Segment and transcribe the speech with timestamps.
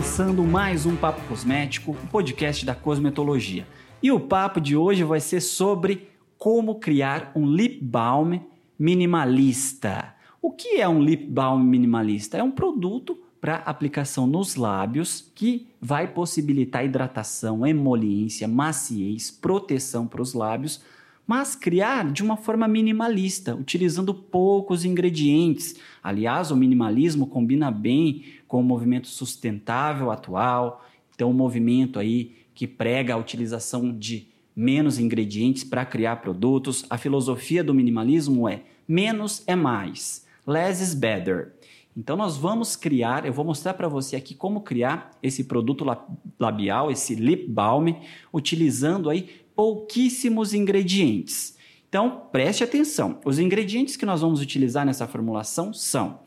[0.00, 3.66] começando mais um Papo Cosmético, o um podcast da cosmetologia.
[4.02, 6.08] E o papo de hoje vai ser sobre
[6.38, 8.40] como criar um lip balm
[8.78, 10.14] minimalista.
[10.40, 12.38] O que é um lip balm minimalista?
[12.38, 20.22] É um produto para aplicação nos lábios que vai possibilitar hidratação, emoliência, maciez, proteção para
[20.22, 20.82] os lábios,
[21.26, 25.76] mas criar de uma forma minimalista, utilizando poucos ingredientes.
[26.02, 32.66] Aliás, o minimalismo combina bem com o movimento sustentável atual, então o movimento aí que
[32.66, 36.84] prega a utilização de menos ingredientes para criar produtos.
[36.90, 41.52] A filosofia do minimalismo é menos é mais, less is better.
[41.96, 45.86] Então nós vamos criar, eu vou mostrar para você aqui como criar esse produto
[46.36, 47.94] labial, esse lip balm,
[48.34, 51.56] utilizando aí pouquíssimos ingredientes.
[51.88, 53.20] Então preste atenção.
[53.24, 56.18] Os ingredientes que nós vamos utilizar nessa formulação são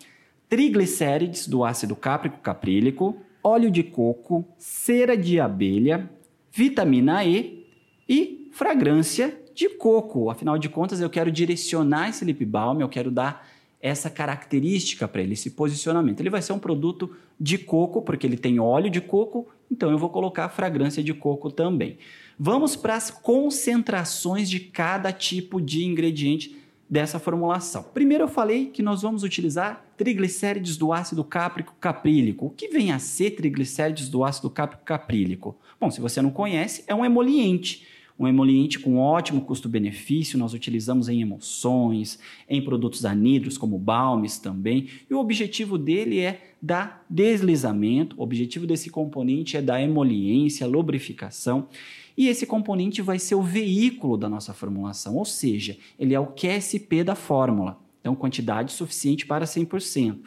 [0.53, 6.07] triglicérides do ácido cáprico caprílico, óleo de coco, cera de abelha,
[6.51, 7.65] vitamina E
[8.07, 10.29] e fragrância de coco.
[10.29, 13.49] Afinal de contas, eu quero direcionar esse lip balm, eu quero dar
[13.81, 16.19] essa característica para ele, esse posicionamento.
[16.19, 19.97] Ele vai ser um produto de coco, porque ele tem óleo de coco, então eu
[19.97, 21.97] vou colocar fragrância de coco também.
[22.37, 26.62] Vamos para as concentrações de cada tipo de ingrediente
[26.93, 27.81] dessa formulação.
[27.91, 32.45] Primeiro eu falei que nós vamos utilizar triglicérides do ácido cáprico caprílico.
[32.45, 35.57] O que vem a ser triglicérides do ácido cáprico caprílico?
[35.81, 41.09] Bom, se você não conhece, é um emoliente um emoliente com ótimo custo-benefício, nós utilizamos
[41.09, 48.15] em emulsões, em produtos anidros como balmes também, e o objetivo dele é dar deslizamento,
[48.19, 51.67] o objetivo desse componente é dar emoliência, lubrificação,
[52.15, 56.27] e esse componente vai ser o veículo da nossa formulação, ou seja, ele é o
[56.27, 60.19] QSP da fórmula, então quantidade suficiente para 100%.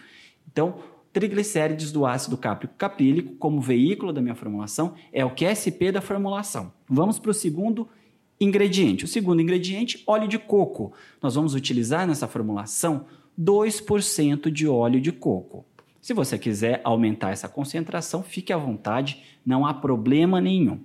[0.51, 0.75] Então,
[1.17, 6.71] triglicérides do ácido cáprico caprílico como veículo da minha formulação é o QSP da formulação.
[6.87, 7.89] Vamos para o segundo
[8.39, 9.07] ingrediente.
[9.07, 10.93] O segundo ingrediente, óleo de coco.
[11.23, 13.07] Nós vamos utilizar nessa formulação
[13.41, 15.65] 2% de óleo de coco.
[16.03, 20.81] Se você quiser aumentar essa concentração, fique à vontade, não há problema nenhum.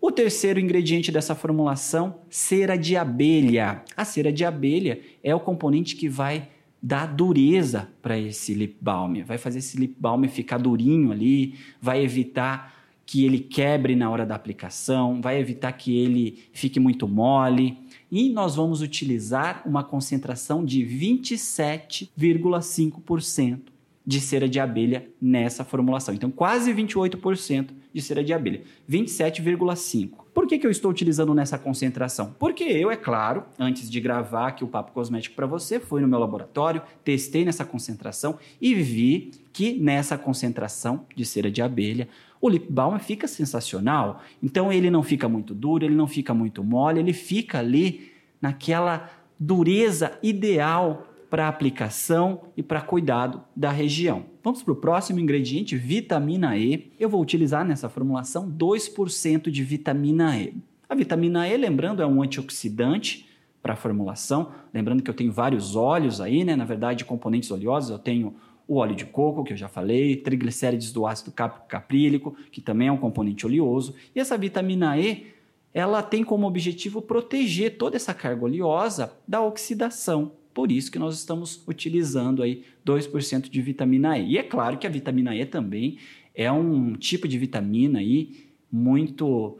[0.00, 3.84] O terceiro ingrediente dessa formulação, cera de abelha.
[3.96, 6.48] A cera de abelha é o componente que vai
[6.82, 12.02] dar dureza para esse lip balm, vai fazer esse lip balm ficar durinho ali, vai
[12.02, 12.74] evitar
[13.04, 17.76] que ele quebre na hora da aplicação, vai evitar que ele fique muito mole.
[18.08, 23.62] E nós vamos utilizar uma concentração de 27,5%
[24.06, 26.14] de cera de abelha nessa formulação.
[26.14, 30.10] Então, quase 28% de cera de abelha, 27,5%.
[30.32, 32.34] Por que, que eu estou utilizando nessa concentração?
[32.38, 36.08] Porque eu, é claro, antes de gravar aqui o Papo Cosmético para você, fui no
[36.08, 42.08] meu laboratório, testei nessa concentração e vi que nessa concentração de cera de abelha
[42.40, 44.22] o lip balm fica sensacional.
[44.42, 49.10] Então ele não fica muito duro, ele não fica muito mole, ele fica ali naquela
[49.38, 54.24] dureza ideal para aplicação e para cuidado da região.
[54.42, 56.92] Vamos para o próximo ingrediente, vitamina E.
[56.98, 60.54] Eu vou utilizar nessa formulação 2% de vitamina E.
[60.88, 63.28] A vitamina E, lembrando, é um antioxidante
[63.62, 64.50] para a formulação.
[64.74, 66.56] Lembrando que eu tenho vários óleos aí, né?
[66.56, 68.34] Na verdade, componentes oleosos, eu tenho
[68.66, 72.92] o óleo de coco, que eu já falei, triglicérides do ácido caprílico, que também é
[72.92, 73.94] um componente oleoso.
[74.14, 75.26] E essa vitamina E,
[75.72, 80.32] ela tem como objetivo proteger toda essa carga oleosa da oxidação.
[80.60, 84.32] Por isso que nós estamos utilizando aí 2% de vitamina E.
[84.32, 85.96] E é claro que a vitamina E também
[86.34, 89.56] é um tipo de vitamina aí muito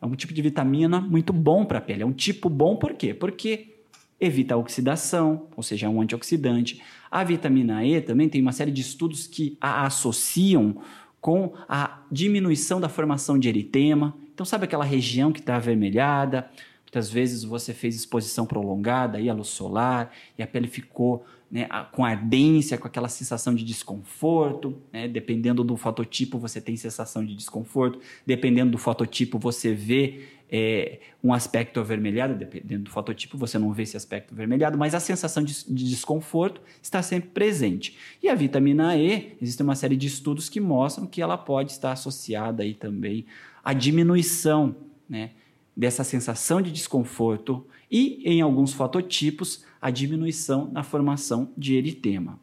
[0.00, 2.04] é um tipo de vitamina muito bom para a pele.
[2.04, 3.12] É um tipo bom por quê?
[3.12, 3.78] Porque
[4.20, 6.80] evita a oxidação, ou seja, é um antioxidante.
[7.10, 10.76] A vitamina E também tem uma série de estudos que a associam
[11.20, 14.16] com a diminuição da formação de eritema.
[14.32, 16.48] Então, sabe aquela região que está avermelhada?
[16.94, 21.66] Muitas vezes você fez exposição prolongada aí à luz solar e a pele ficou né,
[21.90, 24.80] com ardência, com aquela sensação de desconforto.
[24.92, 25.08] Né?
[25.08, 27.98] Dependendo do fototipo, você tem sensação de desconforto.
[28.24, 32.36] Dependendo do fototipo, você vê é, um aspecto avermelhado.
[32.36, 36.60] Dependendo do fototipo, você não vê esse aspecto avermelhado, mas a sensação de, de desconforto
[36.80, 37.98] está sempre presente.
[38.22, 41.90] E a vitamina E, existe uma série de estudos que mostram que ela pode estar
[41.90, 43.26] associada aí também
[43.64, 44.76] à diminuição,
[45.08, 45.30] né?
[45.76, 52.38] Dessa sensação de desconforto e, em alguns fototipos, a diminuição na formação de eritema.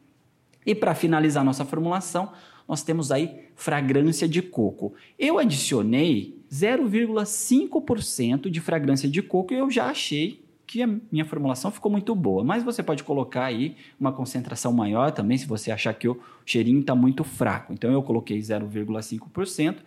[0.66, 2.32] E para finalizar nossa formulação,
[2.68, 4.94] nós temos aí fragrância de coco.
[5.18, 11.70] Eu adicionei 0,5% de fragrância de coco e eu já achei que a minha formulação
[11.70, 12.46] ficou muito boa.
[12.46, 16.80] Mas você pode colocar aí uma concentração maior também, se você achar que o cheirinho
[16.80, 17.74] está muito fraco.
[17.74, 19.80] Então eu coloquei 0,5%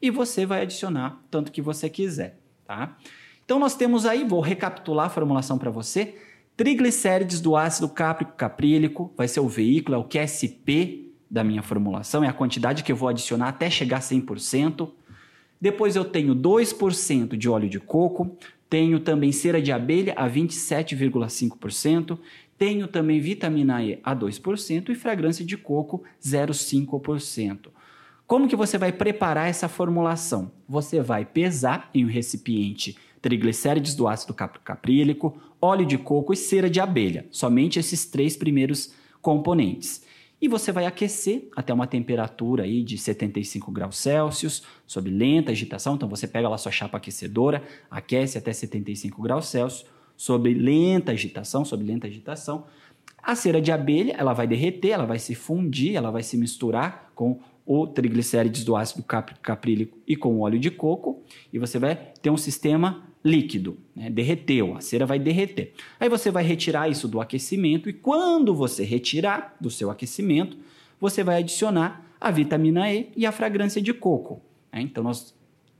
[0.00, 2.40] e você vai adicionar tanto que você quiser,
[2.72, 2.96] tá?
[3.44, 6.14] Então nós temos aí, vou recapitular a formulação para você.
[6.56, 12.24] Triglicérides do ácido cáprico caprílico vai ser o veículo, é o QSP da minha formulação,
[12.24, 14.88] é a quantidade que eu vou adicionar até chegar a 100%.
[15.60, 18.36] Depois eu tenho 2% de óleo de coco,
[18.68, 22.18] tenho também cera de abelha a 27,5%,
[22.56, 27.68] tenho também vitamina E a 2% e fragrância de coco 0,5%.
[28.26, 30.50] Como que você vai preparar essa formulação?
[30.68, 36.68] Você vai pesar em um recipiente triglicérides do ácido caprílico, óleo de coco e cera
[36.68, 40.04] de abelha, somente esses três primeiros componentes.
[40.40, 45.94] E você vai aquecer até uma temperatura aí de 75 graus Celsius, sob lenta agitação.
[45.94, 49.86] Então você pega lá sua chapa aquecedora, aquece até 75 graus Celsius,
[50.16, 52.66] sob lenta agitação, sob lenta agitação.
[53.22, 57.12] A cera de abelha, ela vai derreter, ela vai se fundir, ela vai se misturar
[57.14, 61.22] com o triglicérides do ácido caprílico e com óleo de coco,
[61.52, 64.10] e você vai ter um sistema líquido, né?
[64.10, 65.72] derreteu, a cera vai derreter.
[66.00, 70.56] Aí você vai retirar isso do aquecimento e quando você retirar do seu aquecimento,
[71.00, 74.42] você vai adicionar a vitamina E e a fragrância de coco.
[74.72, 74.82] Né?
[74.82, 75.34] Então nós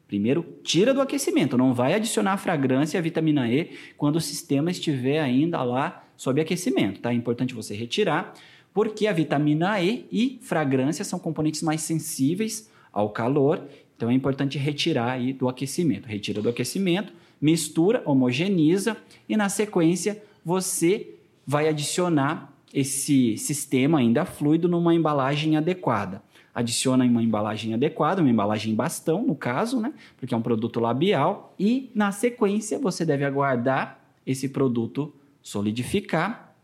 [0.07, 4.21] primeiro tira do aquecimento, não vai adicionar a fragrância e a vitamina E quando o
[4.21, 7.01] sistema estiver ainda lá sob aquecimento.
[7.01, 7.11] Tá?
[7.11, 8.35] É importante você retirar,
[8.75, 13.63] porque a vitamina E e fragrância são componentes mais sensíveis ao calor,
[13.97, 16.07] então é importante retirar aí do aquecimento.
[16.07, 18.97] Retira do aquecimento, mistura, homogeniza
[19.29, 21.15] e na sequência você
[21.47, 26.23] vai adicionar esse sistema ainda fluido numa embalagem adequada.
[26.55, 29.93] Adiciona uma embalagem adequada, uma embalagem bastão, no caso, né?
[30.19, 31.55] Porque é um produto labial.
[31.59, 36.55] E na sequência você deve aguardar esse produto solidificar.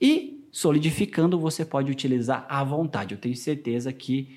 [0.00, 3.14] E solidificando você pode utilizar à vontade.
[3.14, 4.36] Eu tenho certeza que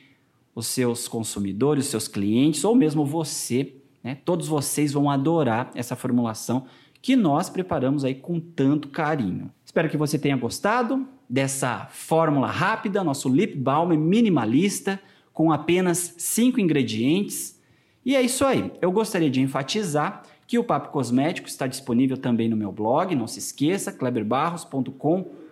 [0.56, 3.74] os seus consumidores, os seus clientes, ou mesmo você,
[4.04, 4.18] né?
[4.24, 6.66] Todos vocês vão adorar essa formulação
[7.02, 9.52] que nós preparamos aí com tanto carinho.
[9.66, 15.00] Espero que você tenha gostado dessa fórmula rápida, nosso lip balm minimalista
[15.34, 17.60] com apenas cinco ingredientes.
[18.06, 18.72] E é isso aí.
[18.82, 23.28] Eu gostaria de enfatizar que o Papo Cosmético está disponível também no meu blog, não
[23.28, 25.43] se esqueça, kleberbarros.com.br.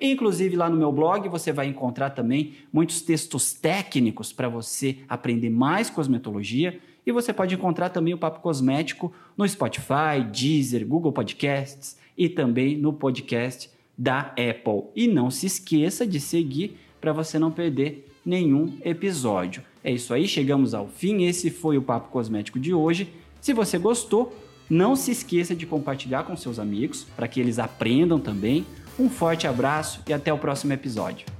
[0.00, 5.50] Inclusive lá no meu blog você vai encontrar também muitos textos técnicos para você aprender
[5.50, 11.96] mais cosmetologia e você pode encontrar também o Papo Cosmético no Spotify, Deezer, Google Podcasts
[12.16, 14.90] e também no podcast da Apple.
[14.94, 19.62] E não se esqueça de seguir para você não perder nenhum episódio.
[19.82, 21.24] É isso aí, chegamos ao fim.
[21.24, 23.10] Esse foi o Papo Cosmético de hoje.
[23.40, 24.36] Se você gostou,
[24.68, 28.66] não se esqueça de compartilhar com seus amigos para que eles aprendam também.
[28.98, 31.37] Um forte abraço e até o próximo episódio.